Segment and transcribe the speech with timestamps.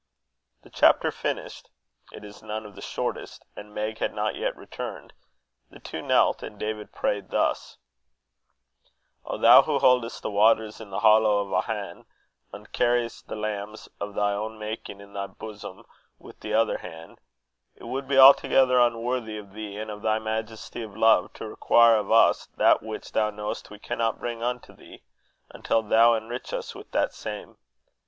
[0.63, 1.69] The chapter finished
[2.11, 5.13] it is none of the shortest, and Meg had not yet returned
[5.69, 7.77] the two knelt, and David prayed thus:
[9.23, 12.05] "O Thou who holdest the waters in the hollow of ae han',
[12.51, 15.83] and carriest the lambs o' thy own making in thy bosom
[16.17, 17.17] with the other han',
[17.75, 21.97] it would be altogether unworthy o' thee, and o' thy Maijesty o' love, to require
[21.97, 25.03] o' us that which thou knowest we cannot bring unto thee,
[25.51, 27.57] until thou enrich us with that same.